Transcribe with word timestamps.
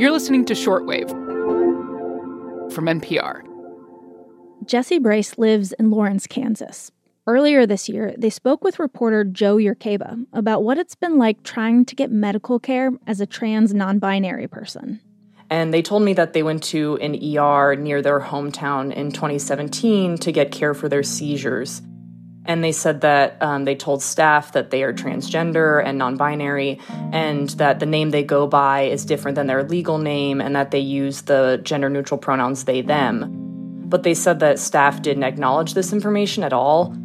You're 0.00 0.12
listening 0.12 0.46
to 0.46 0.54
Shortwave 0.54 1.10
from 2.72 2.86
NPR. 2.86 3.42
Jesse 4.64 4.98
Brace 4.98 5.36
lives 5.36 5.72
in 5.72 5.90
Lawrence, 5.90 6.26
Kansas. 6.26 6.90
Earlier 7.26 7.66
this 7.66 7.86
year, 7.86 8.14
they 8.16 8.30
spoke 8.30 8.64
with 8.64 8.78
reporter 8.78 9.24
Jo 9.24 9.58
Yurcaba 9.58 10.24
about 10.32 10.62
what 10.62 10.78
it's 10.78 10.94
been 10.94 11.18
like 11.18 11.42
trying 11.42 11.84
to 11.84 11.94
get 11.94 12.10
medical 12.10 12.58
care 12.58 12.92
as 13.06 13.20
a 13.20 13.26
trans 13.26 13.74
non 13.74 13.98
binary 13.98 14.48
person. 14.48 15.02
And 15.50 15.74
they 15.74 15.82
told 15.82 16.02
me 16.02 16.14
that 16.14 16.32
they 16.32 16.42
went 16.42 16.62
to 16.62 16.96
an 17.02 17.16
ER 17.16 17.76
near 17.76 18.00
their 18.00 18.20
hometown 18.20 18.94
in 18.94 19.12
2017 19.12 20.16
to 20.16 20.32
get 20.32 20.50
care 20.50 20.72
for 20.72 20.88
their 20.88 21.02
seizures. 21.02 21.82
And 22.46 22.64
they 22.64 22.72
said 22.72 23.02
that 23.02 23.36
um, 23.42 23.64
they 23.64 23.74
told 23.74 24.02
staff 24.02 24.52
that 24.52 24.70
they 24.70 24.82
are 24.82 24.92
transgender 24.92 25.84
and 25.84 25.98
non 25.98 26.16
binary, 26.16 26.80
and 27.12 27.50
that 27.50 27.80
the 27.80 27.86
name 27.86 28.10
they 28.10 28.24
go 28.24 28.46
by 28.46 28.82
is 28.82 29.04
different 29.04 29.34
than 29.34 29.46
their 29.46 29.62
legal 29.62 29.98
name, 29.98 30.40
and 30.40 30.56
that 30.56 30.70
they 30.70 30.80
use 30.80 31.22
the 31.22 31.60
gender 31.62 31.90
neutral 31.90 32.18
pronouns 32.18 32.64
they, 32.64 32.80
them. 32.80 33.30
But 33.86 34.04
they 34.04 34.14
said 34.14 34.40
that 34.40 34.58
staff 34.58 35.02
didn't 35.02 35.24
acknowledge 35.24 35.74
this 35.74 35.92
information 35.92 36.42
at 36.42 36.52
all. 36.52 36.96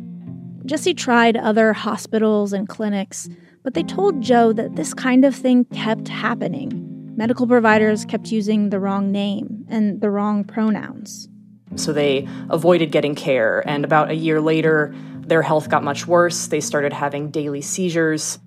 Jesse 0.66 0.94
tried 0.94 1.38
other 1.38 1.74
hospitals 1.74 2.54
and 2.54 2.68
clinics, 2.68 3.30
but 3.64 3.74
they 3.74 3.84
told 3.84 4.22
Jo 4.22 4.54
that 4.54 4.76
this 4.76 4.94
kind 4.94 5.26
of 5.26 5.36
thing 5.36 5.66
kept 5.66 6.08
happening. 6.08 7.14
Medical 7.18 7.46
providers 7.48 8.06
kept 8.06 8.32
using 8.32 8.70
the 8.70 8.80
wrong 8.80 9.12
name 9.12 9.66
and 9.70 10.02
the 10.02 10.10
wrong 10.10 10.44
pronouns. 10.44 11.30
So 11.76 11.94
they 11.94 12.28
avoided 12.50 12.92
getting 12.92 13.16
care, 13.16 13.68
and 13.68 13.84
about 13.84 14.10
a 14.10 14.16
year 14.16 14.40
later, 14.40 14.94
their 15.28 15.42
health 15.42 15.70
got 15.70 15.84
much 15.84 16.08
worse. 16.08 16.48
They 16.48 16.62
started 16.62 16.94
having 16.94 17.32
daily 17.32 17.62
seizures. 17.62 18.40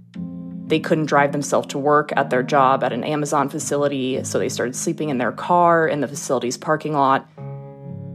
They 0.66 0.80
couldn't 0.80 1.06
drive 1.06 1.32
themselves 1.32 1.68
to 1.68 1.78
work 1.78 2.12
at 2.16 2.30
their 2.30 2.42
job 2.42 2.84
at 2.84 2.92
an 2.92 3.02
Amazon 3.02 3.48
facility, 3.48 4.22
so 4.22 4.38
they 4.38 4.48
started 4.48 4.76
sleeping 4.76 5.08
in 5.08 5.18
their 5.18 5.32
car 5.32 5.88
in 5.88 6.00
the 6.00 6.08
facility's 6.08 6.56
parking 6.56 6.92
lot. 6.92 7.28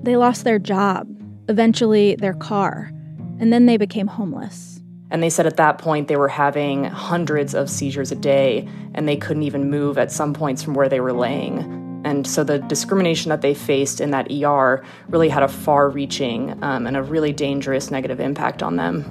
They 0.04 0.16
lost 0.16 0.44
their 0.44 0.60
job, 0.60 1.08
eventually, 1.50 2.16
their 2.16 2.34
car, 2.36 2.92
and 3.40 3.52
then 3.52 3.66
they 3.66 3.78
became 3.78 4.08
homeless. 4.08 4.82
And 5.10 5.22
they 5.22 5.30
said 5.30 5.46
at 5.46 5.58
that 5.58 5.78
point 5.78 6.08
they 6.08 6.16
were 6.16 6.28
having 6.28 6.86
hundreds 6.86 7.54
of 7.54 7.70
seizures 7.70 8.12
a 8.12 8.16
day, 8.16 8.68
and 8.94 9.08
they 9.08 9.18
couldn't 9.18 9.44
even 9.44 9.70
move 9.70 9.98
at 9.98 10.12
some 10.12 10.34
points 10.34 10.64
from 10.64 10.74
where 10.74 10.90
they 10.90 11.00
were 11.00 11.14
laying. 11.14 11.83
And 12.14 12.28
so 12.28 12.44
the 12.44 12.60
discrimination 12.60 13.30
that 13.30 13.42
they 13.42 13.56
faced 13.56 14.00
in 14.00 14.12
that 14.12 14.32
ER 14.32 14.84
really 15.10 15.30
had 15.30 15.42
a 15.42 15.48
far 15.48 15.90
reaching 15.90 16.64
um, 16.64 16.86
and 16.86 16.96
a 16.96 17.02
really 17.02 17.34
dangerous 17.34 17.90
negative 17.90 18.20
impact 18.20 18.62
on 18.62 18.76
them. 18.76 19.04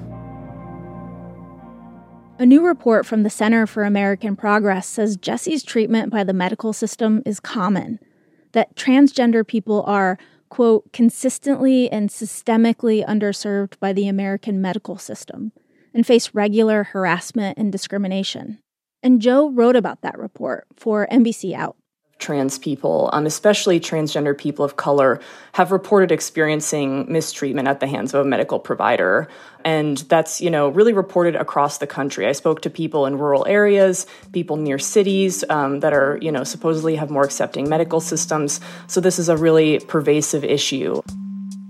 A 2.39 2.45
new 2.45 2.65
report 2.65 3.05
from 3.05 3.23
the 3.23 3.29
Center 3.29 3.67
for 3.67 3.83
American 3.83 4.37
Progress 4.37 4.87
says 4.87 5.17
Jesse's 5.17 5.63
treatment 5.63 6.11
by 6.11 6.23
the 6.23 6.31
medical 6.31 6.71
system 6.71 7.21
is 7.25 7.41
common, 7.41 7.99
that 8.53 8.73
transgender 8.77 9.45
people 9.45 9.83
are, 9.83 10.17
quote, 10.47 10.93
consistently 10.93 11.91
and 11.91 12.09
systemically 12.09 13.05
underserved 13.05 13.77
by 13.81 13.91
the 13.91 14.07
American 14.07 14.61
medical 14.61 14.97
system 14.97 15.51
and 15.93 16.07
face 16.07 16.33
regular 16.33 16.85
harassment 16.85 17.57
and 17.57 17.69
discrimination. 17.69 18.59
And 19.03 19.21
Joe 19.21 19.51
wrote 19.51 19.75
about 19.75 20.03
that 20.03 20.17
report 20.17 20.67
for 20.77 21.05
NBC 21.11 21.53
Out 21.53 21.75
trans 22.23 22.57
people, 22.57 23.09
um, 23.13 23.25
especially 23.25 23.79
transgender 23.79 24.35
people 24.35 24.63
of 24.65 24.77
color, 24.77 25.19
have 25.51 25.71
reported 25.71 26.11
experiencing 26.11 27.05
mistreatment 27.11 27.67
at 27.67 27.79
the 27.79 27.87
hands 27.87 28.13
of 28.13 28.25
a 28.25 28.27
medical 28.27 28.59
provider. 28.59 29.27
And 29.65 29.97
that's, 30.09 30.41
you 30.41 30.49
know, 30.49 30.69
really 30.69 30.93
reported 30.93 31.35
across 31.35 31.77
the 31.77 31.87
country. 31.87 32.25
I 32.25 32.31
spoke 32.31 32.61
to 32.61 32.69
people 32.69 33.05
in 33.05 33.17
rural 33.17 33.45
areas, 33.45 34.07
people 34.31 34.55
near 34.55 34.79
cities 34.79 35.43
um, 35.49 35.81
that 35.81 35.93
are, 35.93 36.17
you 36.21 36.31
know, 36.31 36.43
supposedly 36.43 36.95
have 36.95 37.09
more 37.09 37.23
accepting 37.23 37.69
medical 37.69 37.99
systems. 37.99 38.61
So 38.87 39.01
this 39.01 39.19
is 39.19 39.29
a 39.29 39.37
really 39.37 39.79
pervasive 39.79 40.43
issue. 40.43 41.01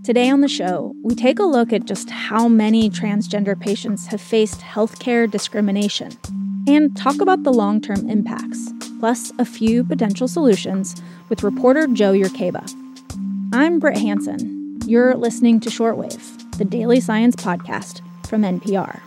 Today 0.04 0.30
on 0.30 0.42
the 0.42 0.50
show, 0.50 0.94
we 1.02 1.16
take 1.16 1.40
a 1.40 1.44
look 1.46 1.72
at 1.72 1.86
just 1.86 2.10
how 2.10 2.50
many 2.50 2.90
transgender 2.90 3.58
patients 3.58 4.08
have 4.08 4.20
faced 4.20 4.60
healthcare 4.60 5.32
discrimination 5.32 6.12
and 6.68 6.96
talk 6.96 7.22
about 7.22 7.44
the 7.44 7.54
long 7.54 7.80
term 7.80 8.10
impacts, 8.10 8.73
plus 9.04 9.34
a 9.38 9.44
few 9.44 9.84
potential 9.84 10.30
solutions 10.30 10.96
with 11.28 11.44
reporter 11.44 11.88
Jo 11.88 12.14
Yurcaba. 12.14 12.64
I'm 13.52 13.78
Brit 13.78 13.98
Hanson. 13.98 14.78
You're 14.86 15.16
listening 15.16 15.60
to 15.60 15.70
Shortwave, 15.70 16.58
the 16.58 16.64
daily 16.64 17.02
science 17.02 17.36
podcast 17.36 18.00
from 18.26 18.44
NPR. 18.44 19.02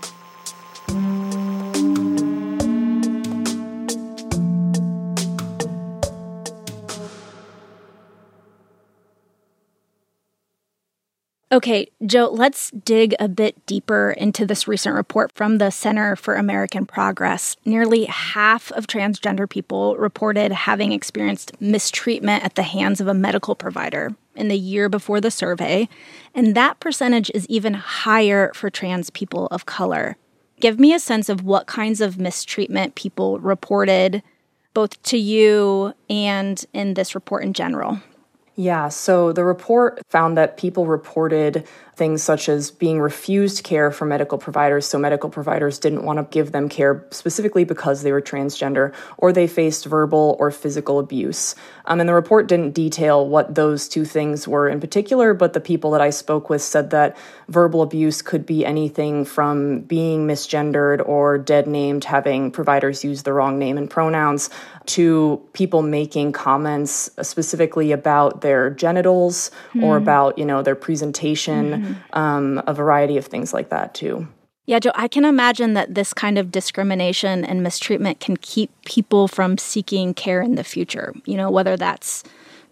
Okay, 11.57 11.89
Jo, 12.05 12.29
let's 12.31 12.71
dig 12.73 13.15
a 13.19 13.29
bit 13.29 13.65
deeper 13.65 14.11
into 14.11 14.45
this 14.45 14.69
recent 14.69 14.95
report 14.95 15.33
from 15.35 15.57
the 15.57 15.71
Center 15.71 16.15
for 16.15 16.35
American 16.35 16.85
Progress. 16.85 17.57
Nearly 17.65 18.05
half 18.05 18.71
of 18.73 18.87
transgender 18.87 19.49
people 19.49 19.97
reported 19.97 20.53
having 20.53 20.93
experienced 20.93 21.59
mistreatment 21.59 22.45
at 22.45 22.57
the 22.57 22.63
hands 22.63 23.01
of 23.01 23.09
a 23.09 23.15
medical 23.15 23.55
provider 23.55 24.15
in 24.35 24.49
the 24.49 24.59
year 24.59 24.91
before 24.91 25.19
the 25.19 25.31
survey, 25.31 25.89
and 26.35 26.55
that 26.55 26.79
percentage 26.79 27.31
is 27.31 27.47
even 27.49 27.73
higher 27.73 28.53
for 28.53 28.69
trans 28.69 29.09
people 29.09 29.47
of 29.47 29.65
color. 29.65 30.19
Give 30.61 30.79
me 30.79 30.93
a 30.93 31.01
sense 31.01 31.31
of 31.31 31.43
what 31.43 31.67
kinds 31.67 32.03
of 32.03 32.19
mistreatment 32.19 32.97
people 32.97 33.39
reported, 33.39 34.23
both 34.75 35.03
to 35.05 35.17
you 35.17 35.95
and 36.11 36.63
in 36.75 36.93
this 36.93 37.15
report 37.15 37.45
in 37.45 37.55
general. 37.55 38.03
Yeah, 38.59 38.89
so 38.89 39.33
the 39.33 39.45
report 39.45 40.01
found 40.09 40.37
that 40.39 40.57
people 40.57 40.87
reported 40.87 41.67
things 41.97 42.23
such 42.23 42.49
as 42.51 42.71
being 42.71 43.01
refused 43.01 43.65
care 43.65 43.91
from 43.91 44.11
medical 44.11 44.37
providers, 44.37 44.87
so 44.87 44.99
medical 44.99 45.31
providers 45.31 45.79
didn't 45.79 46.05
want 46.05 46.19
to 46.19 46.25
give 46.31 46.53
them 46.53 46.69
care 46.69 47.07
specifically 47.11 47.65
because 47.65 48.03
they 48.03 48.13
were 48.13 48.21
transgender, 48.21 48.93
or 49.17 49.33
they 49.33 49.47
faced 49.47 49.87
verbal 49.87 50.37
or 50.39 50.51
physical 50.51 50.99
abuse. 50.99 51.55
Um, 51.87 51.99
and 51.99 52.09
the 52.09 52.13
report 52.13 52.49
didn't 52.49 52.73
detail 52.73 53.27
what 53.27 53.55
those 53.55 53.89
two 53.89 54.05
things 54.05 54.47
were 54.47 54.69
in 54.69 54.79
particular, 54.79 55.33
but 55.33 55.55
the 55.55 55.61
people 55.61 55.91
that 55.93 56.03
I 56.03 56.11
spoke 56.11 56.51
with 56.51 56.61
said 56.61 56.91
that 56.91 57.17
verbal 57.49 57.81
abuse 57.81 58.21
could 58.21 58.45
be 58.45 58.67
anything 58.67 59.25
from 59.25 59.81
being 59.81 60.27
misgendered 60.27 61.07
or 61.09 61.39
dead 61.39 61.67
named, 61.67 62.05
having 62.05 62.51
providers 62.51 63.05
use 63.05 63.23
the 63.23 63.33
wrong 63.33 63.59
name 63.59 63.79
and 63.79 63.89
pronouns, 63.89 64.51
to 64.87 65.43
people 65.53 65.83
making 65.83 66.33
comments 66.33 67.11
specifically 67.23 67.93
about 67.93 68.41
their 68.41 68.71
genitals 68.71 69.51
mm. 69.75 69.83
or 69.83 69.97
hmm. 69.97 70.03
about, 70.03 70.39
you 70.39 70.45
know, 70.45 70.63
their 70.63 70.77
presentation. 70.77 71.86
Mm 71.87 71.95
mm-hmm. 71.95 72.19
um, 72.19 72.63
a 72.67 72.75
variety 72.75 73.17
of 73.17 73.27
things 73.27 73.53
like 73.55 73.69
that 73.71 73.95
too. 73.95 74.27
Yeah, 74.67 74.81
Jo, 74.81 74.91
I 74.97 75.07
can 75.07 75.25
imagine 75.25 75.75
that 75.75 75.95
this 75.95 76.13
kind 76.13 76.39
of 76.39 76.51
discrimination 76.51 77.45
and 77.45 77.63
mistreatment 77.63 78.19
can 78.19 78.37
keep 78.37 78.71
people 78.85 79.29
from 79.29 79.59
seeking 79.59 80.13
care 80.13 80.43
in 80.43 80.57
the 80.57 80.65
future. 80.65 81.15
You 81.25 81.37
know, 81.37 81.51
whether 81.51 81.77
that's 81.77 82.25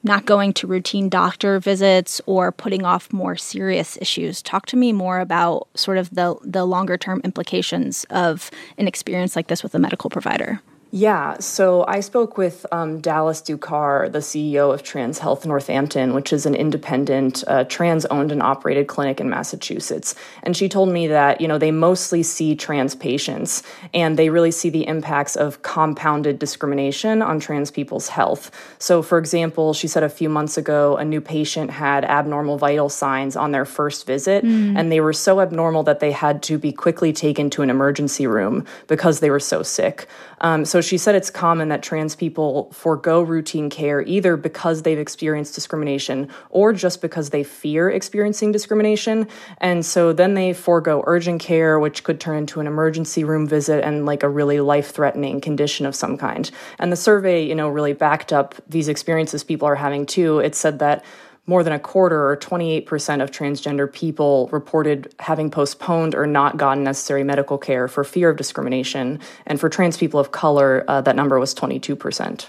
not 0.04 0.26
going 0.26 0.52
to 0.52 0.66
routine 0.66 1.08
doctor 1.08 1.58
visits 1.58 2.20
or 2.26 2.52
putting 2.52 2.84
off 2.84 3.12
more 3.12 3.36
serious 3.36 3.96
issues. 4.00 4.42
Talk 4.42 4.66
to 4.66 4.76
me 4.76 4.92
more 4.92 5.18
about 5.20 5.68
sort 5.74 5.98
of 5.98 6.10
the 6.10 6.36
the 6.42 6.64
longer 6.64 6.98
term 6.98 7.20
implications 7.24 8.04
of 8.10 8.50
an 8.76 8.86
experience 8.86 9.34
like 9.34 9.46
this 9.46 9.62
with 9.62 9.74
a 9.74 9.78
medical 9.78 10.10
provider. 10.10 10.60
Yeah, 10.96 11.38
so 11.40 11.84
I 11.88 11.98
spoke 11.98 12.38
with 12.38 12.64
um, 12.70 13.00
Dallas 13.00 13.42
Ducar, 13.42 14.12
the 14.12 14.20
CEO 14.20 14.72
of 14.72 14.84
Trans 14.84 15.18
Health 15.18 15.44
Northampton, 15.44 16.14
which 16.14 16.32
is 16.32 16.46
an 16.46 16.54
independent, 16.54 17.42
uh, 17.48 17.64
trans 17.64 18.06
owned 18.06 18.30
and 18.30 18.40
operated 18.40 18.86
clinic 18.86 19.20
in 19.20 19.28
Massachusetts. 19.28 20.14
And 20.44 20.56
she 20.56 20.68
told 20.68 20.90
me 20.90 21.08
that, 21.08 21.40
you 21.40 21.48
know, 21.48 21.58
they 21.58 21.72
mostly 21.72 22.22
see 22.22 22.54
trans 22.54 22.94
patients 22.94 23.64
and 23.92 24.16
they 24.16 24.30
really 24.30 24.52
see 24.52 24.70
the 24.70 24.86
impacts 24.86 25.34
of 25.34 25.62
compounded 25.62 26.38
discrimination 26.38 27.22
on 27.22 27.40
trans 27.40 27.72
people's 27.72 28.06
health. 28.06 28.52
So, 28.78 29.02
for 29.02 29.18
example, 29.18 29.74
she 29.74 29.88
said 29.88 30.04
a 30.04 30.08
few 30.08 30.28
months 30.28 30.56
ago, 30.56 30.96
a 30.96 31.04
new 31.04 31.20
patient 31.20 31.72
had 31.72 32.04
abnormal 32.04 32.56
vital 32.56 32.88
signs 32.88 33.34
on 33.34 33.50
their 33.50 33.64
first 33.64 34.06
visit, 34.06 34.44
mm. 34.44 34.78
and 34.78 34.92
they 34.92 35.00
were 35.00 35.12
so 35.12 35.40
abnormal 35.40 35.82
that 35.82 35.98
they 35.98 36.12
had 36.12 36.40
to 36.44 36.56
be 36.56 36.70
quickly 36.70 37.12
taken 37.12 37.50
to 37.50 37.62
an 37.62 37.70
emergency 37.70 38.28
room 38.28 38.64
because 38.86 39.18
they 39.18 39.30
were 39.30 39.40
so 39.40 39.64
sick. 39.64 40.06
Um, 40.40 40.64
so 40.64 40.80
she 40.84 40.98
said 40.98 41.14
it's 41.14 41.30
common 41.30 41.68
that 41.68 41.82
trans 41.82 42.14
people 42.14 42.70
forego 42.72 43.22
routine 43.22 43.70
care 43.70 44.02
either 44.02 44.36
because 44.36 44.82
they've 44.82 44.98
experienced 44.98 45.54
discrimination 45.54 46.28
or 46.50 46.72
just 46.72 47.00
because 47.00 47.30
they 47.30 47.42
fear 47.42 47.90
experiencing 47.90 48.52
discrimination. 48.52 49.26
And 49.58 49.84
so 49.84 50.12
then 50.12 50.34
they 50.34 50.52
forego 50.52 51.02
urgent 51.06 51.40
care, 51.40 51.78
which 51.78 52.04
could 52.04 52.20
turn 52.20 52.38
into 52.38 52.60
an 52.60 52.66
emergency 52.66 53.24
room 53.24 53.46
visit 53.46 53.84
and 53.84 54.06
like 54.06 54.22
a 54.22 54.28
really 54.28 54.60
life 54.60 54.90
threatening 54.92 55.40
condition 55.40 55.86
of 55.86 55.94
some 55.94 56.16
kind. 56.16 56.50
And 56.78 56.92
the 56.92 56.96
survey, 56.96 57.44
you 57.44 57.54
know, 57.54 57.68
really 57.68 57.92
backed 57.92 58.32
up 58.32 58.54
these 58.68 58.88
experiences 58.88 59.44
people 59.44 59.66
are 59.68 59.74
having 59.74 60.06
too. 60.06 60.38
It 60.38 60.54
said 60.54 60.78
that 60.80 61.04
more 61.46 61.62
than 61.62 61.72
a 61.72 61.78
quarter 61.78 62.28
or 62.28 62.36
28% 62.36 63.22
of 63.22 63.30
transgender 63.30 63.92
people 63.92 64.48
reported 64.50 65.14
having 65.18 65.50
postponed 65.50 66.14
or 66.14 66.26
not 66.26 66.56
gotten 66.56 66.84
necessary 66.84 67.22
medical 67.22 67.58
care 67.58 67.86
for 67.86 68.02
fear 68.02 68.30
of 68.30 68.36
discrimination. 68.36 69.20
And 69.46 69.60
for 69.60 69.68
trans 69.68 69.96
people 69.96 70.18
of 70.18 70.32
color, 70.32 70.84
uh, 70.88 71.00
that 71.02 71.16
number 71.16 71.38
was 71.38 71.54
22%. 71.54 72.46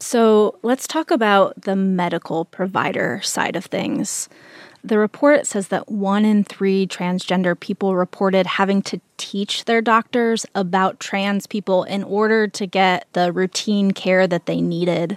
So 0.00 0.58
let's 0.62 0.86
talk 0.86 1.10
about 1.10 1.62
the 1.62 1.76
medical 1.76 2.44
provider 2.44 3.20
side 3.22 3.56
of 3.56 3.66
things. 3.66 4.28
The 4.82 4.98
report 4.98 5.46
says 5.46 5.68
that 5.68 5.90
one 5.90 6.26
in 6.26 6.44
three 6.44 6.86
transgender 6.86 7.58
people 7.58 7.96
reported 7.96 8.46
having 8.46 8.82
to 8.82 9.00
teach 9.16 9.64
their 9.64 9.80
doctors 9.80 10.44
about 10.54 11.00
trans 11.00 11.46
people 11.46 11.84
in 11.84 12.04
order 12.04 12.46
to 12.48 12.66
get 12.66 13.06
the 13.14 13.32
routine 13.32 13.92
care 13.92 14.26
that 14.26 14.44
they 14.44 14.60
needed. 14.60 15.16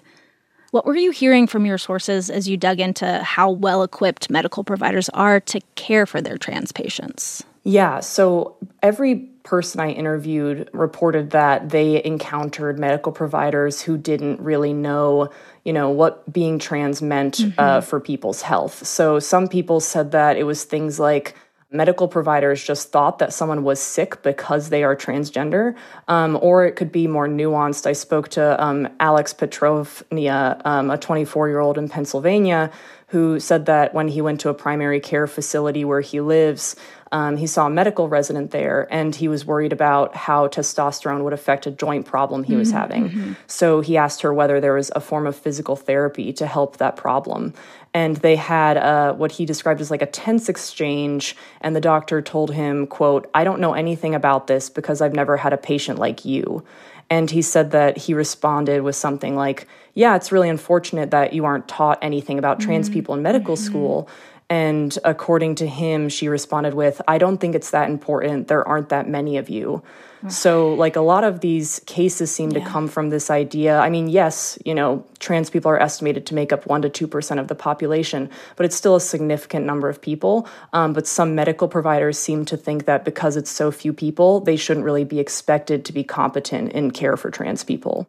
What 0.71 0.85
were 0.85 0.95
you 0.95 1.11
hearing 1.11 1.47
from 1.47 1.65
your 1.65 1.77
sources 1.77 2.29
as 2.29 2.47
you 2.47 2.57
dug 2.57 2.79
into 2.79 3.23
how 3.23 3.51
well 3.51 3.83
equipped 3.83 4.29
medical 4.29 4.63
providers 4.63 5.09
are 5.09 5.39
to 5.41 5.61
care 5.75 6.05
for 6.05 6.21
their 6.21 6.37
trans 6.37 6.71
patients? 6.71 7.43
Yeah, 7.63 7.99
so 7.99 8.55
every 8.81 9.15
person 9.43 9.79
I 9.79 9.91
interviewed 9.91 10.69
reported 10.73 11.31
that 11.31 11.69
they 11.69 12.03
encountered 12.03 12.79
medical 12.79 13.11
providers 13.11 13.81
who 13.81 13.97
didn't 13.97 14.39
really 14.41 14.73
know, 14.73 15.29
you 15.63 15.73
know, 15.73 15.89
what 15.89 16.31
being 16.31 16.59
trans 16.59 17.01
meant 17.01 17.39
uh, 17.39 17.43
mm-hmm. 17.43 17.59
uh, 17.59 17.81
for 17.81 17.99
people's 17.99 18.41
health. 18.41 18.85
So 18.85 19.19
some 19.19 19.47
people 19.47 19.79
said 19.79 20.11
that 20.11 20.37
it 20.37 20.43
was 20.43 20.63
things 20.63 20.99
like 20.99 21.35
medical 21.69 22.07
providers 22.07 22.63
just 22.63 22.91
thought 22.91 23.19
that 23.19 23.33
someone 23.33 23.63
was 23.63 23.81
sick 23.81 24.21
because 24.23 24.69
they 24.69 24.83
are 24.83 24.95
transgender, 24.95 25.75
um, 26.07 26.37
or 26.41 26.65
it 26.65 26.77
could 26.77 26.91
be 26.91 27.07
more 27.07 27.27
nuanced. 27.27 27.85
I 27.85 27.93
spoke 27.93 28.29
to 28.29 28.63
um, 28.63 28.87
Alex 28.99 29.33
Petrovnia, 29.33 30.61
um, 30.65 30.89
a 30.89 30.97
24 30.97 31.49
year 31.49 31.59
old 31.59 31.77
in 31.77 31.89
Pennsylvania, 31.89 32.71
who 33.07 33.39
said 33.39 33.65
that 33.65 33.93
when 33.93 34.07
he 34.07 34.21
went 34.21 34.39
to 34.41 34.49
a 34.49 34.53
primary 34.53 34.99
care 34.99 35.27
facility 35.27 35.83
where 35.83 36.01
he 36.01 36.21
lives, 36.21 36.75
um, 37.11 37.37
he 37.37 37.47
saw 37.47 37.67
a 37.67 37.69
medical 37.69 38.09
resident 38.09 38.51
there 38.51 38.87
and 38.91 39.15
he 39.15 39.27
was 39.27 39.45
worried 39.45 39.71
about 39.71 40.15
how 40.15 40.47
testosterone 40.47 41.23
would 41.23 41.33
affect 41.33 41.65
a 41.65 41.71
joint 41.71 42.05
problem 42.05 42.43
he 42.43 42.53
mm-hmm, 42.53 42.59
was 42.59 42.71
having. 42.71 43.09
Mm-hmm. 43.09 43.33
So 43.47 43.81
he 43.81 43.97
asked 43.97 44.21
her 44.21 44.33
whether 44.33 44.59
there 44.59 44.73
was 44.73 44.91
a 44.95 44.99
form 44.99 45.27
of 45.27 45.35
physical 45.35 45.75
therapy 45.75 46.33
to 46.33 46.45
help 46.45 46.77
that 46.77 46.95
problem. 46.97 47.53
And 47.93 48.17
they 48.17 48.35
had 48.35 48.77
uh, 48.77 49.13
what 49.13 49.31
he 49.31 49.45
described 49.45 49.81
as 49.81 49.89
like 49.89 50.01
a 50.01 50.07
tense 50.07 50.49
exchange. 50.49 51.35
And 51.61 51.75
the 51.75 51.81
doctor 51.81 52.21
told 52.21 52.53
him, 52.53 52.87
quote, 52.87 53.29
I 53.33 53.43
don't 53.43 53.59
know 53.59 53.73
anything 53.73 54.13
about 54.13 54.47
this 54.47 54.69
because 54.69 55.01
I've 55.01 55.13
never 55.13 55.37
had 55.37 55.53
a 55.53 55.57
patient 55.57 55.97
like 55.99 56.25
you. 56.25 56.63
And 57.09 57.31
he 57.31 57.41
said 57.41 57.71
that 57.71 57.97
he 57.97 58.13
responded 58.13 58.81
with 58.81 58.95
something 58.95 59.35
like, 59.35 59.65
Yeah, 59.93 60.15
it's 60.15 60.31
really 60.31 60.49
unfortunate 60.49 61.11
that 61.11 61.33
you 61.33 61.45
aren't 61.45 61.67
taught 61.67 61.99
anything 62.01 62.37
about 62.37 62.59
trans 62.59 62.87
mm-hmm. 62.87 62.93
people 62.93 63.15
in 63.15 63.21
medical 63.21 63.55
mm-hmm. 63.55 63.65
school. 63.65 64.09
And 64.49 64.97
according 65.03 65.55
to 65.55 65.67
him, 65.67 66.07
she 66.07 66.29
responded 66.29 66.73
with, 66.73 67.01
I 67.07 67.17
don't 67.17 67.37
think 67.37 67.53
it's 67.53 67.71
that 67.71 67.89
important. 67.89 68.47
There 68.47 68.65
aren't 68.65 68.89
that 68.89 69.09
many 69.09 69.37
of 69.37 69.49
you. 69.49 69.83
So, 70.29 70.73
like, 70.73 70.95
a 70.95 71.01
lot 71.01 71.23
of 71.23 71.41
these 71.41 71.79
cases 71.85 72.31
seem 72.31 72.51
yeah. 72.51 72.59
to 72.59 72.69
come 72.69 72.87
from 72.87 73.09
this 73.09 73.29
idea. 73.29 73.77
I 73.77 73.89
mean, 73.89 74.07
yes, 74.07 74.57
you 74.65 74.73
know, 74.73 75.05
trans 75.19 75.49
people 75.49 75.69
are 75.69 75.79
estimated 75.79 76.25
to 76.27 76.35
make 76.35 76.51
up 76.51 76.65
1% 76.65 76.91
to 76.91 77.07
2% 77.07 77.39
of 77.39 77.47
the 77.47 77.55
population, 77.55 78.29
but 78.55 78.65
it's 78.65 78.75
still 78.75 78.95
a 78.95 79.01
significant 79.01 79.65
number 79.65 79.89
of 79.89 80.01
people. 80.01 80.47
Um, 80.73 80.93
but 80.93 81.07
some 81.07 81.35
medical 81.35 81.67
providers 81.67 82.17
seem 82.17 82.45
to 82.45 82.57
think 82.57 82.85
that 82.85 83.05
because 83.05 83.37
it's 83.37 83.51
so 83.51 83.71
few 83.71 83.93
people, 83.93 84.39
they 84.39 84.55
shouldn't 84.55 84.85
really 84.85 85.03
be 85.03 85.19
expected 85.19 85.85
to 85.85 85.93
be 85.93 86.03
competent 86.03 86.71
in 86.71 86.91
care 86.91 87.15
for 87.15 87.29
trans 87.29 87.63
people. 87.63 88.07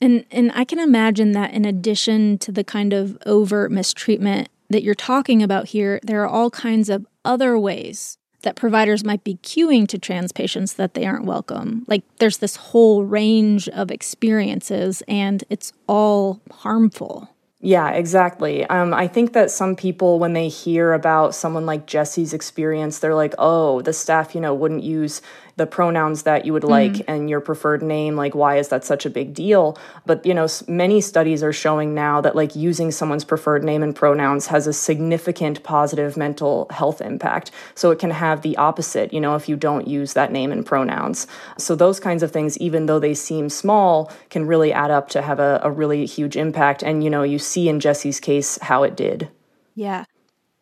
And, 0.00 0.24
and 0.30 0.52
I 0.54 0.64
can 0.64 0.78
imagine 0.78 1.32
that 1.32 1.52
in 1.52 1.64
addition 1.64 2.38
to 2.38 2.52
the 2.52 2.62
kind 2.62 2.92
of 2.92 3.18
overt 3.26 3.72
mistreatment 3.72 4.48
that 4.70 4.82
you're 4.82 4.94
talking 4.94 5.42
about 5.42 5.68
here, 5.68 6.00
there 6.02 6.22
are 6.22 6.28
all 6.28 6.50
kinds 6.50 6.88
of 6.88 7.06
other 7.24 7.58
ways 7.58 8.18
that 8.42 8.56
providers 8.56 9.04
might 9.04 9.24
be 9.24 9.34
cueing 9.42 9.86
to 9.88 9.98
trans 9.98 10.32
patients 10.32 10.74
that 10.74 10.94
they 10.94 11.04
aren't 11.04 11.24
welcome. 11.24 11.84
Like 11.88 12.04
there's 12.18 12.38
this 12.38 12.56
whole 12.56 13.04
range 13.04 13.68
of 13.70 13.90
experiences, 13.90 15.02
and 15.08 15.42
it's 15.50 15.72
all 15.86 16.40
harmful. 16.50 17.28
Yeah, 17.60 17.90
exactly. 17.90 18.64
Um, 18.66 18.94
I 18.94 19.08
think 19.08 19.32
that 19.32 19.50
some 19.50 19.74
people, 19.74 20.20
when 20.20 20.32
they 20.32 20.48
hear 20.48 20.92
about 20.92 21.34
someone 21.34 21.66
like 21.66 21.86
Jesse's 21.86 22.32
experience, 22.32 23.00
they're 23.00 23.16
like, 23.16 23.34
oh, 23.36 23.82
the 23.82 23.92
staff, 23.92 24.34
you 24.34 24.40
know, 24.40 24.54
wouldn't 24.54 24.84
use 24.84 25.20
the 25.58 25.66
pronouns 25.66 26.22
that 26.22 26.46
you 26.46 26.52
would 26.52 26.64
like 26.64 26.92
mm-hmm. 26.92 27.10
and 27.10 27.28
your 27.28 27.40
preferred 27.40 27.82
name 27.82 28.16
like 28.16 28.34
why 28.34 28.56
is 28.56 28.68
that 28.68 28.84
such 28.84 29.04
a 29.04 29.10
big 29.10 29.34
deal? 29.34 29.76
But 30.06 30.24
you 30.24 30.32
know 30.32 30.46
many 30.66 31.00
studies 31.00 31.42
are 31.42 31.52
showing 31.52 31.94
now 31.94 32.20
that 32.22 32.34
like 32.34 32.56
using 32.56 32.90
someone's 32.90 33.24
preferred 33.24 33.62
name 33.62 33.82
and 33.82 33.94
pronouns 33.94 34.46
has 34.46 34.66
a 34.66 34.72
significant 34.72 35.62
positive 35.62 36.16
mental 36.16 36.66
health 36.70 37.00
impact. 37.00 37.50
So 37.74 37.90
it 37.90 37.98
can 37.98 38.10
have 38.10 38.42
the 38.42 38.56
opposite 38.56 39.12
you 39.12 39.20
know 39.20 39.34
if 39.34 39.48
you 39.48 39.56
don't 39.56 39.86
use 39.86 40.14
that 40.14 40.32
name 40.32 40.50
and 40.50 40.64
pronouns. 40.64 41.26
So 41.58 41.74
those 41.74 42.00
kinds 42.00 42.22
of 42.22 42.30
things 42.30 42.56
even 42.58 42.86
though 42.86 43.00
they 43.00 43.14
seem 43.14 43.50
small 43.50 44.10
can 44.30 44.46
really 44.46 44.72
add 44.72 44.90
up 44.90 45.08
to 45.10 45.22
have 45.22 45.40
a, 45.40 45.60
a 45.62 45.70
really 45.70 46.06
huge 46.06 46.36
impact. 46.36 46.82
And 46.82 47.04
you 47.04 47.10
know 47.10 47.22
you 47.24 47.38
see 47.38 47.68
in 47.68 47.80
jesse's 47.80 48.20
case 48.20 48.58
how 48.62 48.84
it 48.84 48.96
did. 48.96 49.28
Yeah 49.74 50.04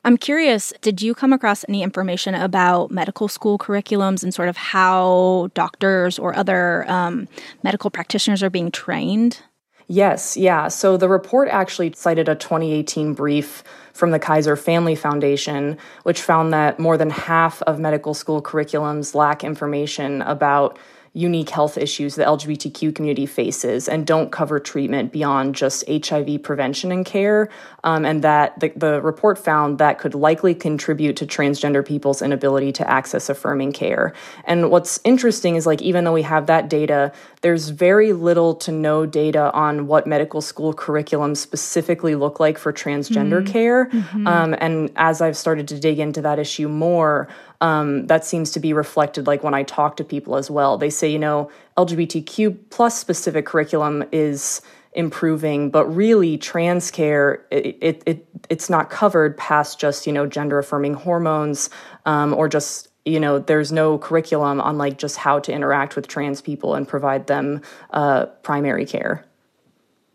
I'm 0.06 0.17
curious, 0.17 0.73
did 0.82 1.03
you 1.03 1.17
come 1.17 1.32
across 1.32 1.64
any 1.69 1.82
information 1.82 2.37
about 2.37 2.93
medical 2.93 3.26
school 3.26 3.58
curriculums 3.58 4.23
and 4.23 4.32
sort 4.32 4.49
of 4.49 4.56
how 4.56 5.50
doctors 5.55 6.17
or 6.17 6.32
other 6.37 6.88
um, 6.88 7.26
medical 7.64 7.91
practitioners 7.91 8.41
are 8.41 8.49
being 8.49 8.70
trained? 8.70 9.41
Yes, 9.88 10.37
yeah. 10.37 10.69
So 10.69 10.97
the 10.97 11.08
report 11.08 11.49
actually 11.49 11.93
cited 11.94 12.29
a 12.29 12.37
2018 12.37 13.14
brief 13.14 13.64
from 13.94 14.12
the 14.12 14.20
Kaiser 14.20 14.55
Family 14.55 14.94
Foundation, 14.94 15.76
which 16.05 16.23
found 16.23 16.52
that 16.52 16.79
more 16.79 16.97
than 16.97 17.11
half 17.11 17.61
of 17.62 17.81
medical 17.81 18.14
school 18.14 18.41
curriculums 18.41 19.12
lack 19.12 19.43
information 19.43 20.23
about 20.23 20.79
unique 21.17 21.49
health 21.49 21.79
issues 21.79 22.15
the 22.15 22.23
LGBTQ 22.23 22.95
community 22.95 23.25
faces 23.25 23.89
and 23.89 24.07
don't 24.07 24.31
cover 24.31 24.61
treatment 24.61 25.13
beyond 25.13 25.55
just 25.55 25.83
HIV 25.89 26.43
prevention 26.43 26.93
and 26.93 27.07
care. 27.07 27.49
Um, 27.85 28.05
and 28.05 28.23
that 28.23 28.61
the, 28.61 28.71
the 28.77 29.01
report 29.01 29.39
found 29.39 29.79
that 29.79 29.99
could 29.99 30.15
likely 30.15 30.55
contribute 30.55 31.17
to 31.17 31.27
transgender 31.27 31.85
people's 31.87 32.21
inability 32.21 32.71
to 32.73 32.91
access 32.91 33.31
affirming 33.31 33.73
care. 33.73 34.13
And 34.45 34.71
what's 34.71 35.01
interesting 35.05 35.57
is 35.57 35.65
like, 35.65 35.81
even 35.81 36.05
though 36.05 36.13
we 36.13 36.21
have 36.23 36.49
that 36.49 36.69
data, 36.69 37.13
there's 37.41 37.71
very 37.71 38.12
little 38.12 38.55
to 38.57 38.71
no 38.71 39.07
data 39.07 39.51
on 39.53 39.87
what 39.87 40.07
medical 40.07 40.43
school 40.43 40.75
curriculums 40.75 41.39
specifically 41.39 42.15
look 42.15 42.41
like 42.41 42.59
for 42.59 42.75
transgender 42.75 43.43
mm-hmm. 43.43 43.53
care. 43.53 43.87
Mm-hmm. 43.87 44.27
Um, 44.27 44.55
and 44.59 44.91
as 44.97 45.23
I've 45.23 45.37
started 45.37 45.67
to 45.69 45.81
dig 45.81 45.99
into 45.99 46.21
that 46.21 46.39
issue 46.39 46.69
more, 46.69 47.29
um, 47.61 48.06
that 48.06 48.25
seems 48.25 48.50
to 48.53 48.61
be 48.61 48.73
reflected 48.73 49.26
like 49.26 49.43
when 49.43 49.55
I 49.55 49.62
talk 49.62 49.97
to 49.97 50.05
people 50.05 50.37
as 50.37 50.50
well. 50.50 50.79
They 50.79 50.91
say, 50.91 51.08
you 51.08 51.19
know, 51.19 51.50
LGBTQ 51.76 52.56
plus 52.70 52.99
specific 52.99 53.47
curriculum 53.47 54.05
is 54.12 54.62
improving, 54.93 55.70
but 55.70 55.87
really 55.87 56.38
trans 56.38 56.91
care, 56.91 57.45
it, 57.50 57.78
it, 57.81 58.02
it 58.07 58.26
it's 58.49 58.71
not 58.71 58.90
covered 58.90 59.37
past 59.37 59.78
just, 59.78 60.07
you 60.07 60.12
know, 60.12 60.26
gender 60.26 60.59
affirming 60.59 60.95
hormones 60.95 61.71
um, 62.07 62.33
or 62.35 62.49
just 62.49 62.88
you 63.07 63.21
know 63.21 63.38
there's 63.38 63.73
no 63.73 63.97
curriculum 63.97 64.61
on 64.61 64.76
like 64.76 64.99
just 64.99 65.16
how 65.16 65.38
to 65.38 65.52
interact 65.52 65.97
with 65.97 66.09
trans 66.09 66.42
people 66.42 66.75
and 66.75 66.87
provide 66.87 67.28
them 67.28 67.62
uh, 67.92 68.26
primary 68.42 68.85
care 68.85 69.25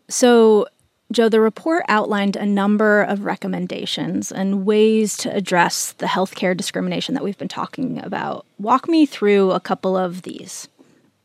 so 0.08 0.66
Jo, 1.12 1.28
the 1.28 1.40
report 1.40 1.84
outlined 1.88 2.36
a 2.36 2.46
number 2.46 3.02
of 3.02 3.24
recommendations 3.24 4.32
and 4.32 4.64
ways 4.64 5.16
to 5.18 5.34
address 5.34 5.92
the 5.92 6.06
healthcare 6.06 6.56
discrimination 6.56 7.14
that 7.14 7.22
we've 7.22 7.38
been 7.38 7.48
talking 7.48 7.98
about. 8.02 8.46
Walk 8.58 8.88
me 8.88 9.06
through 9.06 9.50
a 9.50 9.60
couple 9.60 9.96
of 9.96 10.22
these. 10.22 10.68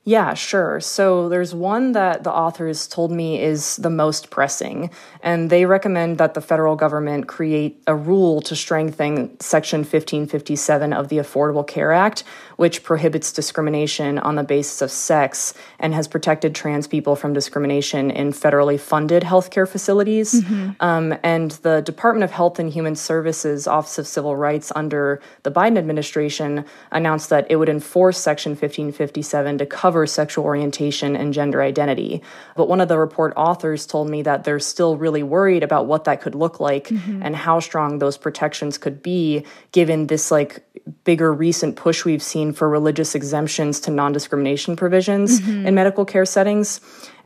Yeah, 0.08 0.36
sure. 0.36 0.80
So 0.80 1.28
there's 1.28 1.54
one 1.54 1.92
that 1.92 2.24
the 2.24 2.32
authors 2.32 2.88
told 2.88 3.12
me 3.12 3.42
is 3.42 3.76
the 3.76 3.90
most 3.90 4.30
pressing, 4.30 4.90
and 5.22 5.50
they 5.50 5.66
recommend 5.66 6.18
that 6.20 6.34
the 6.34 6.40
federal 6.40 6.78
government 6.78 7.28
create 7.28 7.84
a 7.88 7.94
rule 7.94 8.40
to 8.44 8.56
strengthen 8.56 9.38
Section 9.42 9.80
1557 9.80 10.94
of 10.94 11.10
the 11.10 11.18
Affordable 11.18 11.68
Care 11.68 11.92
Act, 11.92 12.24
which 12.56 12.84
prohibits 12.84 13.34
discrimination 13.34 14.18
on 14.18 14.36
the 14.36 14.46
basis 14.46 14.82
of 14.82 14.92
sex 14.92 15.54
and 15.78 15.94
has 15.94 16.08
protected 16.08 16.56
trans 16.56 16.88
people 16.88 17.18
from 17.18 17.34
discrimination 17.34 18.10
in 18.10 18.32
federally 18.32 18.80
funded 18.80 19.24
healthcare 19.24 19.68
facilities. 19.68 20.36
Mm-hmm. 20.36 20.70
Um, 20.80 21.18
and 21.22 21.52
the 21.64 21.82
Department 21.82 22.24
of 22.24 22.32
Health 22.32 22.60
and 22.60 22.72
Human 22.72 22.96
Services 22.96 23.68
Office 23.68 23.98
of 23.98 24.08
Civil 24.08 24.38
Rights 24.38 24.72
under 24.74 25.22
the 25.44 25.52
Biden 25.52 25.78
administration 25.78 26.64
announced 26.94 27.30
that 27.30 27.46
it 27.50 27.58
would 27.58 27.68
enforce 27.68 28.18
Section 28.18 28.52
1557 28.52 29.58
to 29.58 29.66
cover 29.66 29.97
sexual 30.06 30.46
orientation 30.46 31.16
and 31.16 31.34
gender 31.34 31.62
identity. 31.62 32.22
But 32.56 32.68
one 32.68 32.82
of 32.82 32.88
the 32.88 32.98
report 32.98 33.34
authors 33.36 33.86
told 33.86 34.10
me 34.10 34.22
that 34.24 34.44
they're 34.44 34.60
still 34.60 34.98
really 34.98 35.24
worried 35.24 35.63
about 35.63 35.88
what 35.88 36.04
that 36.04 36.22
could 36.22 36.36
look 36.36 36.60
like 36.60 36.89
mm-hmm. 36.89 37.24
and 37.24 37.36
how 37.36 37.60
strong 37.60 38.00
those 38.00 38.18
protections 38.18 38.77
could 38.77 39.01
be 39.01 39.46
given 39.72 40.08
this 40.08 40.32
like 40.32 40.63
bigger 41.04 41.34
recent 41.34 41.75
push 41.75 42.06
we've 42.06 42.24
seen 42.24 42.54
for 42.54 42.70
religious 42.70 43.16
exemptions 43.16 43.80
to 43.82 43.92
non-discrimination 43.92 44.75
provisions 44.75 45.42
mm-hmm. 45.42 45.68
in 45.68 45.75
medical 45.75 46.06
care 46.06 46.25
settings. 46.25 46.80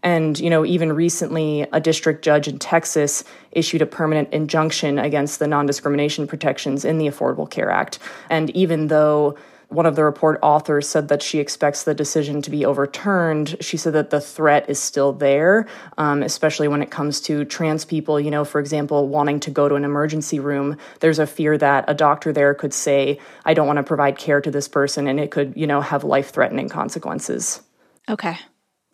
And, 0.04 0.40
you 0.40 0.50
know, 0.50 0.66
even 0.66 0.94
recently, 0.94 1.68
a 1.72 1.80
district 1.80 2.24
judge 2.24 2.48
in 2.48 2.58
Texas 2.58 3.24
issued 3.52 3.84
a 3.84 3.86
permanent 3.86 4.34
injunction 4.34 4.98
against 4.98 5.38
the 5.38 5.48
non 5.48 5.68
discrimination 5.68 6.26
protections 6.26 6.84
in 6.84 6.98
the 6.98 7.06
Affordable 7.06 7.50
Care 7.50 7.70
Act. 7.70 8.00
And 8.30 8.50
even 8.52 8.88
though 8.88 9.38
one 9.72 9.86
of 9.86 9.96
the 9.96 10.04
report 10.04 10.38
authors 10.42 10.88
said 10.88 11.08
that 11.08 11.24
she 11.24 11.40
expects 11.40 11.84
the 11.84 11.94
decision 11.94 12.42
to 12.42 12.50
be 12.50 12.66
overturned. 12.66 13.56
She 13.62 13.78
said 13.78 13.94
that 13.94 14.10
the 14.10 14.20
threat 14.20 14.70
is 14.70 14.80
still 14.80 15.14
there, 15.14 15.68
um, 15.98 16.24
especially 16.24 16.68
when 16.68 16.82
it 16.82 16.92
comes 16.92 17.22
to 17.22 17.46
trans 17.46 17.86
people. 17.86 18.20
You 18.20 18.32
know, 18.32 18.44
for 18.44 18.60
example, 18.60 19.08
wanting 19.08 19.40
to 19.42 19.52
go 19.52 19.70
to 19.70 19.76
an 19.76 19.86
emergency 19.86 20.40
room, 20.40 20.78
there's 21.00 21.20
a 21.20 21.28
fear 21.28 21.58
that 21.58 21.86
a 21.88 21.94
doctor 21.94 22.34
there 22.34 22.54
could 22.54 22.74
say, 22.74 23.20
I 23.46 23.54
don't 23.54 23.68
want 23.68 23.78
to 23.78 23.84
provide 23.84 24.18
care 24.18 24.42
to 24.42 24.52
this 24.52 24.68
person, 24.68 25.08
and 25.08 25.20
it 25.20 25.32
could, 25.32 25.54
you 25.56 25.68
know, 25.68 25.82
have 25.82 26.04
life 26.04 26.32
threatening 26.32 26.68
consequences. 26.68 27.62
Okay. 28.10 28.38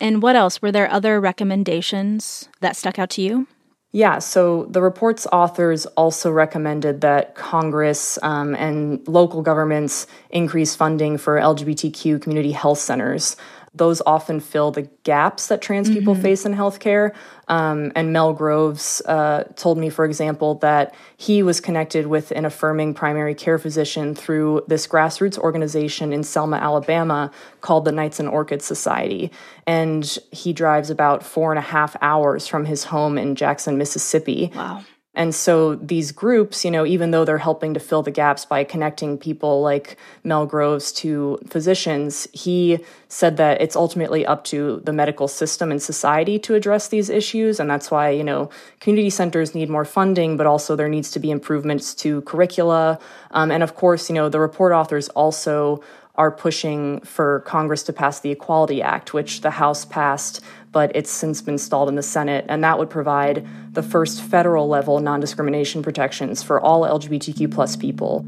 And 0.00 0.22
what 0.22 0.36
else? 0.36 0.62
Were 0.62 0.70
there 0.70 0.90
other 0.90 1.20
recommendations 1.20 2.48
that 2.60 2.76
stuck 2.76 2.98
out 2.98 3.10
to 3.10 3.22
you? 3.22 3.48
Yeah, 3.90 4.18
so 4.18 4.66
the 4.66 4.82
report's 4.82 5.26
authors 5.32 5.86
also 5.86 6.30
recommended 6.30 7.00
that 7.00 7.34
Congress 7.34 8.18
um, 8.22 8.54
and 8.54 9.06
local 9.08 9.40
governments 9.40 10.06
increase 10.28 10.74
funding 10.74 11.16
for 11.16 11.36
LGBTQ 11.36 12.20
community 12.20 12.52
health 12.52 12.78
centers 12.78 13.36
those 13.78 14.02
often 14.04 14.40
fill 14.40 14.70
the 14.70 14.82
gaps 15.04 15.46
that 15.48 15.62
trans 15.62 15.88
people 15.88 16.14
mm-hmm. 16.14 16.22
face 16.22 16.44
in 16.44 16.54
healthcare. 16.54 17.14
Um, 17.48 17.92
and 17.96 18.12
Mel 18.12 18.34
Groves 18.34 19.00
uh, 19.06 19.44
told 19.56 19.78
me, 19.78 19.88
for 19.88 20.04
example, 20.04 20.56
that 20.56 20.94
he 21.16 21.42
was 21.42 21.60
connected 21.60 22.06
with 22.06 22.30
an 22.32 22.44
affirming 22.44 22.92
primary 22.92 23.34
care 23.34 23.58
physician 23.58 24.14
through 24.14 24.64
this 24.68 24.86
grassroots 24.86 25.38
organization 25.38 26.12
in 26.12 26.22
Selma, 26.22 26.56
Alabama 26.56 27.30
called 27.60 27.84
the 27.84 27.92
Knights 27.92 28.20
and 28.20 28.28
Orchids 28.28 28.66
Society. 28.66 29.30
And 29.66 30.18
he 30.30 30.52
drives 30.52 30.90
about 30.90 31.24
four 31.24 31.50
and 31.50 31.58
a 31.58 31.62
half 31.62 31.96
hours 32.02 32.46
from 32.46 32.66
his 32.66 32.84
home 32.84 33.16
in 33.16 33.34
Jackson, 33.34 33.78
Mississippi. 33.78 34.52
Wow. 34.54 34.84
And 35.18 35.34
so 35.34 35.74
these 35.74 36.12
groups, 36.12 36.64
you 36.64 36.70
know, 36.70 36.86
even 36.86 37.10
though 37.10 37.24
they're 37.24 37.38
helping 37.38 37.74
to 37.74 37.80
fill 37.80 38.04
the 38.04 38.12
gaps 38.12 38.44
by 38.44 38.62
connecting 38.62 39.18
people 39.18 39.60
like 39.60 39.96
Mel 40.22 40.46
Groves 40.46 40.92
to 40.92 41.40
physicians, 41.48 42.28
he 42.32 42.78
said 43.08 43.36
that 43.36 43.60
it's 43.60 43.74
ultimately 43.74 44.24
up 44.24 44.44
to 44.44 44.80
the 44.84 44.92
medical 44.92 45.26
system 45.26 45.72
and 45.72 45.82
society 45.82 46.38
to 46.38 46.54
address 46.54 46.86
these 46.86 47.10
issues. 47.10 47.58
And 47.58 47.68
that's 47.68 47.90
why, 47.90 48.10
you 48.10 48.22
know, 48.22 48.48
community 48.78 49.10
centers 49.10 49.56
need 49.56 49.68
more 49.68 49.84
funding, 49.84 50.36
but 50.36 50.46
also 50.46 50.76
there 50.76 50.88
needs 50.88 51.10
to 51.10 51.18
be 51.18 51.32
improvements 51.32 51.96
to 51.96 52.22
curricula. 52.22 53.00
Um, 53.32 53.50
and 53.50 53.64
of 53.64 53.74
course, 53.74 54.08
you 54.08 54.14
know, 54.14 54.28
the 54.28 54.38
report 54.38 54.72
authors 54.72 55.08
also 55.08 55.82
are 56.18 56.30
pushing 56.30 57.00
for 57.00 57.40
Congress 57.46 57.82
to 57.84 57.92
pass 57.94 58.20
the 58.20 58.30
Equality 58.30 58.82
Act, 58.82 59.14
which 59.14 59.40
the 59.40 59.52
House 59.52 59.86
passed 59.86 60.42
but 60.72 60.92
it's 60.94 61.10
since 61.10 61.40
been 61.40 61.58
stalled 61.58 61.88
in 61.88 61.94
the 61.94 62.02
Senate, 62.02 62.44
and 62.48 62.62
that 62.62 62.78
would 62.78 62.90
provide 62.90 63.46
the 63.72 63.82
first 63.82 64.22
federal 64.22 64.68
level 64.68 65.00
non 65.00 65.20
discrimination 65.20 65.82
protections 65.82 66.42
for 66.42 66.60
all 66.60 66.82
LGBTQ 66.82 67.50
plus 67.52 67.76
people. 67.76 68.24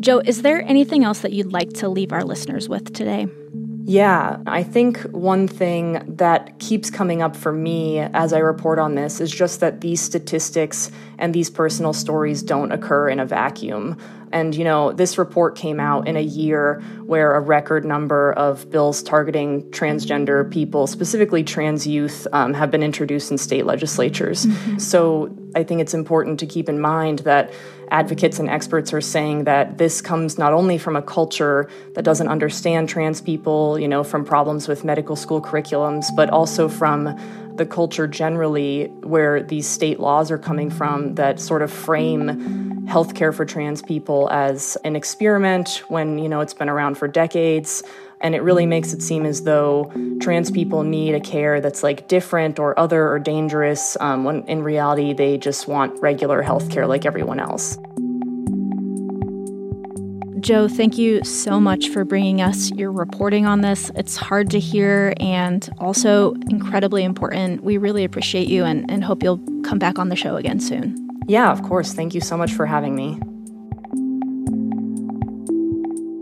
Jo, 0.00 0.20
is 0.20 0.42
there 0.42 0.62
anything 0.62 1.02
else 1.02 1.20
that 1.20 1.32
you'd 1.32 1.52
like 1.52 1.72
to 1.74 1.88
leave 1.88 2.12
our 2.12 2.24
listeners 2.24 2.68
with 2.68 2.92
today? 2.92 3.26
Yeah, 3.86 4.38
I 4.46 4.62
think 4.62 5.00
one 5.10 5.46
thing 5.46 6.02
that 6.16 6.58
keeps 6.58 6.88
coming 6.88 7.20
up 7.20 7.36
for 7.36 7.52
me 7.52 7.98
as 7.98 8.32
I 8.32 8.38
report 8.38 8.78
on 8.78 8.94
this 8.94 9.20
is 9.20 9.30
just 9.30 9.60
that 9.60 9.82
these 9.82 10.00
statistics 10.00 10.90
and 11.18 11.34
these 11.34 11.50
personal 11.50 11.92
stories 11.92 12.42
don't 12.42 12.72
occur 12.72 13.10
in 13.10 13.20
a 13.20 13.26
vacuum. 13.26 13.98
And, 14.34 14.52
you 14.54 14.64
know, 14.64 14.92
this 14.92 15.16
report 15.16 15.54
came 15.54 15.78
out 15.78 16.08
in 16.08 16.16
a 16.16 16.20
year 16.20 16.82
where 17.06 17.36
a 17.36 17.40
record 17.40 17.84
number 17.84 18.32
of 18.32 18.68
bills 18.68 19.00
targeting 19.00 19.62
transgender 19.70 20.50
people, 20.50 20.88
specifically 20.88 21.44
trans 21.44 21.86
youth, 21.86 22.26
um, 22.32 22.52
have 22.52 22.72
been 22.72 22.82
introduced 22.82 23.30
in 23.30 23.38
state 23.38 23.64
legislatures. 23.64 24.44
Mm-hmm. 24.44 24.78
So 24.78 25.34
I 25.54 25.62
think 25.62 25.80
it's 25.80 25.94
important 25.94 26.40
to 26.40 26.46
keep 26.46 26.68
in 26.68 26.80
mind 26.80 27.20
that 27.20 27.52
advocates 27.92 28.40
and 28.40 28.50
experts 28.50 28.92
are 28.92 29.00
saying 29.00 29.44
that 29.44 29.78
this 29.78 30.00
comes 30.00 30.36
not 30.36 30.52
only 30.52 30.78
from 30.78 30.96
a 30.96 31.02
culture 31.02 31.70
that 31.94 32.04
doesn't 32.04 32.26
understand 32.26 32.88
trans 32.88 33.20
people, 33.20 33.78
you 33.78 33.86
know, 33.86 34.02
from 34.02 34.24
problems 34.24 34.66
with 34.66 34.84
medical 34.84 35.14
school 35.14 35.40
curriculums, 35.40 36.06
but 36.16 36.28
also 36.30 36.68
from 36.68 37.16
the 37.54 37.64
culture 37.64 38.08
generally 38.08 38.86
where 39.04 39.44
these 39.44 39.68
state 39.68 40.00
laws 40.00 40.32
are 40.32 40.38
coming 40.38 40.70
from 40.70 41.14
that 41.14 41.38
sort 41.38 41.62
of 41.62 41.72
frame 41.72 42.73
healthcare 42.84 43.34
for 43.34 43.44
trans 43.44 43.82
people 43.82 44.28
as 44.30 44.76
an 44.84 44.96
experiment 44.96 45.82
when, 45.88 46.18
you 46.18 46.28
know, 46.28 46.40
it's 46.40 46.54
been 46.54 46.68
around 46.68 46.96
for 46.96 47.08
decades. 47.08 47.82
And 48.20 48.34
it 48.34 48.42
really 48.42 48.64
makes 48.64 48.92
it 48.94 49.02
seem 49.02 49.26
as 49.26 49.42
though 49.42 49.92
trans 50.20 50.50
people 50.50 50.82
need 50.82 51.14
a 51.14 51.20
care 51.20 51.60
that's 51.60 51.82
like 51.82 52.08
different 52.08 52.58
or 52.58 52.78
other 52.78 53.08
or 53.08 53.18
dangerous, 53.18 53.98
um, 54.00 54.24
when 54.24 54.44
in 54.44 54.62
reality 54.62 55.12
they 55.12 55.36
just 55.36 55.68
want 55.68 56.00
regular 56.00 56.42
healthcare 56.42 56.88
like 56.88 57.04
everyone 57.04 57.38
else. 57.38 57.76
Jo, 60.40 60.68
thank 60.68 60.98
you 60.98 61.24
so 61.24 61.58
much 61.58 61.88
for 61.88 62.04
bringing 62.04 62.40
us 62.42 62.70
your 62.72 62.92
reporting 62.92 63.46
on 63.46 63.62
this. 63.62 63.90
It's 63.94 64.16
hard 64.16 64.50
to 64.50 64.60
hear 64.60 65.14
and 65.18 65.68
also 65.78 66.34
incredibly 66.50 67.02
important. 67.02 67.64
We 67.64 67.78
really 67.78 68.04
appreciate 68.04 68.48
you 68.48 68.64
and, 68.64 68.90
and 68.90 69.02
hope 69.02 69.22
you'll 69.22 69.40
come 69.64 69.78
back 69.78 69.98
on 69.98 70.10
the 70.10 70.16
show 70.16 70.36
again 70.36 70.60
soon. 70.60 71.03
Yeah, 71.26 71.50
of 71.50 71.62
course. 71.62 71.94
Thank 71.94 72.14
you 72.14 72.20
so 72.20 72.36
much 72.36 72.52
for 72.52 72.66
having 72.66 72.94
me. 72.94 73.18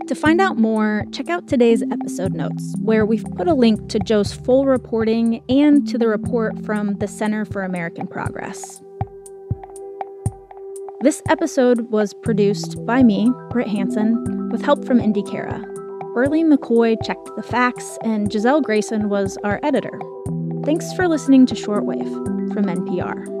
To 0.07 0.15
find 0.15 0.39
out 0.41 0.57
more, 0.57 1.05
check 1.11 1.29
out 1.29 1.47
today's 1.47 1.81
episode 1.81 2.33
notes, 2.33 2.75
where 2.81 3.05
we've 3.05 3.25
put 3.35 3.47
a 3.47 3.53
link 3.53 3.89
to 3.89 3.99
Jo's 3.99 4.33
full 4.33 4.65
reporting 4.65 5.41
and 5.49 5.87
to 5.87 5.97
the 5.97 6.07
report 6.07 6.63
from 6.65 6.95
the 6.95 7.07
Center 7.07 7.45
for 7.45 7.63
American 7.63 8.05
Progress. 8.05 8.81
This 11.01 11.21
episode 11.29 11.89
was 11.89 12.13
produced 12.13 12.85
by 12.85 13.01
me, 13.01 13.31
Brit 13.49 13.67
Hanson, 13.67 14.49
with 14.49 14.61
help 14.61 14.85
from 14.85 14.99
Indi 14.99 15.23
Khera. 15.23 15.61
Burleigh 16.13 16.43
McCoy 16.43 16.95
checked 17.03 17.29
the 17.35 17.43
facts, 17.43 17.97
and 18.03 18.31
Giselle 18.31 18.61
Grayson 18.61 19.09
was 19.09 19.37
our 19.43 19.59
editor. 19.63 19.99
Thanks 20.63 20.93
for 20.93 21.07
listening 21.07 21.45
to 21.47 21.55
Shortwave 21.55 22.53
from 22.53 22.65
NPR. 22.65 23.32